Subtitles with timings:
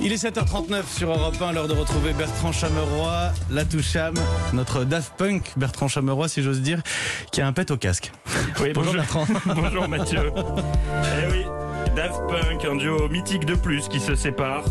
[0.00, 4.14] Il est 7h39 sur Europe 1, l'heure de retrouver Bertrand Chameroy, la Toucham,
[4.52, 6.82] notre Daft Punk, Bertrand Chameroy, si j'ose dire,
[7.30, 8.12] qui a un pet au casque.
[8.60, 9.26] Oui, Bonjour, Bertrand.
[9.46, 10.30] bonjour Mathieu.
[10.36, 11.44] Eh oui,
[11.96, 14.64] Daft Punk, un duo mythique de plus qui se sépare.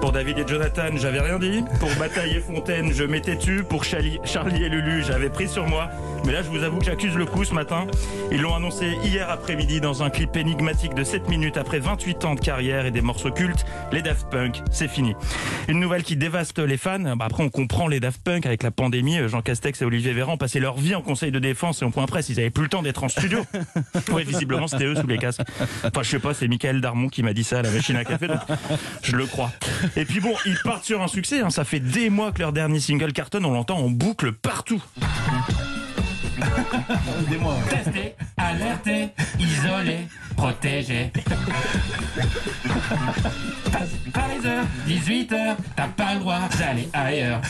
[0.00, 1.62] Pour David et Jonathan, j'avais rien dit.
[1.78, 3.62] Pour Bataille et Fontaine, je m'étais tu.
[3.62, 5.88] Pour Charlie, Charlie et Lulu, j'avais pris sur moi.
[6.24, 7.86] Mais là, je vous avoue que j'accuse le coup ce matin.
[8.32, 12.34] Ils l'ont annoncé hier après-midi dans un clip énigmatique de 7 minutes après 28 ans
[12.34, 13.64] de carrière et des morceaux cultes.
[13.92, 15.16] Les Daft Punk, c'est fini.
[15.66, 17.16] Une nouvelle qui dévaste les fans.
[17.16, 19.18] Bah, après, on comprend les Daft Punk avec la pandémie.
[19.26, 22.06] Jean Castex et Olivier Véran passaient leur vie en conseil de défense et en point
[22.06, 22.28] presse.
[22.28, 23.44] Ils avaient plus le temps d'être en studio.
[24.12, 25.40] Oui, visiblement, c'était eux sous les casques.
[25.84, 28.04] Enfin, je sais pas, c'est Michael Darmon qui m'a dit ça à la machine à
[28.04, 28.38] café, donc
[29.02, 29.50] je le crois.
[29.96, 31.40] Et puis bon, ils partent sur un succès.
[31.40, 31.50] hein.
[31.50, 33.44] Ça fait des mois que leur dernier single cartonne.
[33.44, 34.82] On l'entend en boucle partout.
[37.68, 41.12] Testé, alerté, isolé, protégé.
[44.12, 47.40] Pfizer, 18h, t'as pas le droit d'aller ailleurs.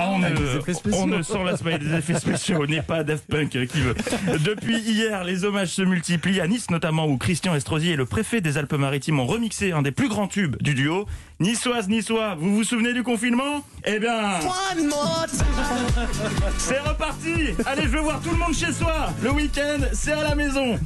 [0.00, 1.02] Ah, on, ne, des effets spéciaux.
[1.02, 2.58] on ne s'en lasse pas des effets spéciaux.
[2.60, 3.96] On n'est pas Daft Punk qui veut.
[4.44, 8.40] Depuis hier, les hommages se multiplient à Nice notamment où Christian Estrosi et le préfet
[8.40, 11.06] des Alpes-Maritimes ont remixé un des plus grands tubes du duo.
[11.40, 13.64] Niçoise, Niçois, vous vous souvenez du confinement?
[13.84, 14.38] Eh bien,
[16.58, 20.22] c'est reparti Allez, je veux voir tout le monde chez soi Le week-end, c'est à
[20.22, 20.78] la maison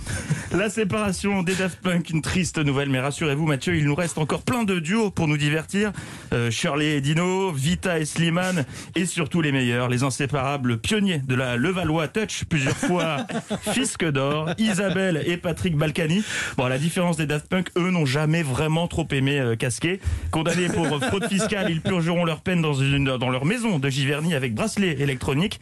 [0.54, 4.42] La séparation des Daft Punk, une triste nouvelle, mais rassurez-vous Mathieu, il nous reste encore
[4.42, 5.92] plein de duos pour nous divertir.
[6.34, 11.34] Euh, Shirley et Dino, Vita et Slimane, et surtout les meilleurs, les inséparables pionniers de
[11.34, 13.26] la Levallois Touch, plusieurs fois
[13.72, 16.22] Fisque d'or, Isabelle et Patrick Balkany.
[16.58, 20.00] Bon, à la différence des Daft Punk, eux n'ont jamais vraiment trop aimé euh, casquer.
[20.32, 23.88] Condamnés pour euh, fraude fiscale, ils purgeront leur peine dans, une, dans leur maison de
[23.88, 25.60] Giverny avec bracelet électronique.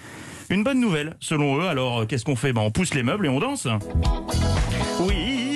[0.50, 1.68] Une bonne nouvelle, selon eux.
[1.68, 2.52] Alors, euh, qu'est-ce qu'on fait?
[2.52, 3.68] Ben, On pousse les meubles et on danse.
[5.00, 5.52] Oui,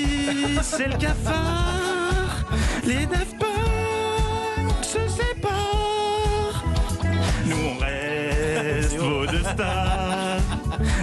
[0.62, 2.46] c'est le cafard.
[2.86, 6.64] Les Daft Punk se séparent.
[7.46, 10.40] Nous, on reste vos deux stars.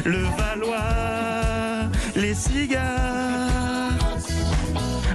[0.05, 3.40] Le Valois, les cigares.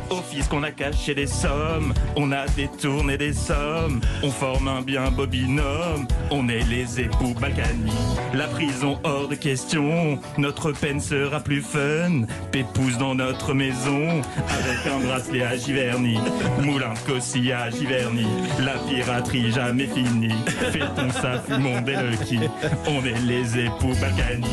[0.08, 4.80] Au fisc, on a caché des sommes, on a détourné des sommes, on forme un
[4.80, 7.92] bien beau binôme, on est les époux Balkany.
[8.32, 12.22] La prison hors de question, notre peine sera plus fun,
[12.52, 16.18] pépouze dans notre maison, avec un bracelet à Giverny,
[16.62, 18.26] moulin de à Giverny,
[18.60, 22.40] la piraterie jamais finie, fêtons ça, fumons des lucky,
[22.86, 24.46] on est les époux Balkany,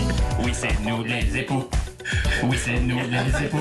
[0.44, 1.70] oui c'est nous les époux.
[2.49, 3.59] Oui, c'est nous les époux.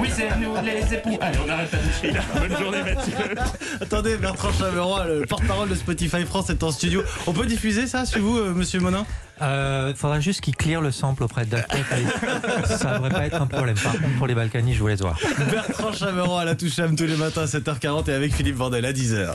[0.00, 1.18] Oui, c'est nous les époux.
[1.20, 2.20] Allez, on arrête la boucherie là.
[2.34, 3.12] Bonne journée Mathieu.
[3.80, 7.02] Attendez, Bertrand Chameroy, le porte-parole de Spotify France est en studio.
[7.26, 9.04] On peut diffuser ça chez vous, euh, monsieur Monin?
[9.42, 11.56] Euh, faudra juste qu'il clear le sample auprès de.
[12.66, 13.76] Ça devrait pas être un problème.
[13.76, 15.18] Par contre, pour les Balkany, je vous laisse voir.
[15.50, 18.92] Bertrand Chameroy à la Toucham tous les matins à 7h40 et avec Philippe Vandel à
[18.92, 19.30] 10h.